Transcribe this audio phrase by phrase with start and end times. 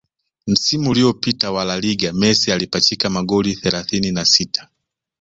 [0.47, 4.69] Msimu uliopita wa La Liga Messi alipachika magoli thelathini na sita